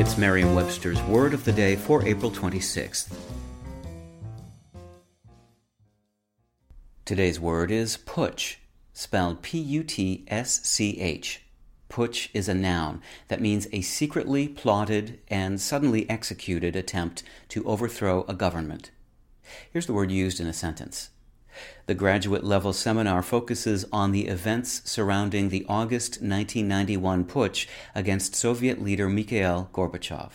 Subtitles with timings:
[0.00, 3.14] It's Merriam-Webster's Word of the Day for April 26th.
[7.04, 8.56] Today's word is putsch,
[8.94, 9.82] spelled P-U-T-S-C-H.
[11.90, 18.24] Putsch is a noun that means a secretly plotted and suddenly executed attempt to overthrow
[18.26, 18.90] a government.
[19.70, 21.10] Here's the word used in a sentence.
[21.86, 28.82] The graduate level seminar focuses on the events surrounding the August 1991 putsch against Soviet
[28.82, 30.30] leader Mikhail Gorbachev.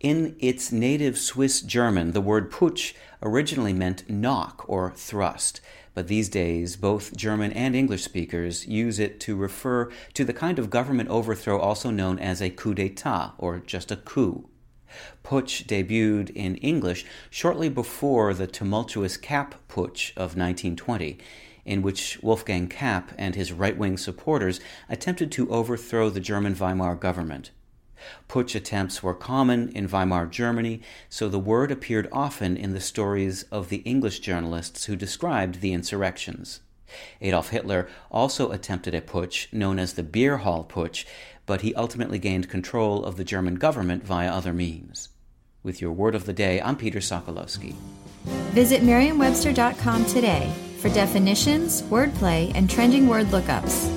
[0.00, 5.60] In its native Swiss German, the word putsch originally meant knock or thrust,
[5.94, 10.58] but these days both German and English speakers use it to refer to the kind
[10.58, 14.48] of government overthrow also known as a coup d'etat or just a coup.
[15.24, 21.18] Putsch debuted in English shortly before the tumultuous Kapp Putsch of 1920,
[21.64, 26.94] in which Wolfgang Kapp and his right wing supporters attempted to overthrow the German Weimar
[26.94, 27.50] government.
[28.28, 33.44] Putsch attempts were common in Weimar Germany, so the word appeared often in the stories
[33.44, 36.60] of the English journalists who described the insurrections.
[37.20, 41.04] Adolf Hitler also attempted a putsch known as the Beer Hall Putsch,
[41.46, 45.08] but he ultimately gained control of the German government via other means.
[45.62, 47.74] With your word of the day, I'm Peter Sokolowski.
[48.52, 53.95] Visit merriam-webster.com today for definitions, wordplay, and trending word lookups.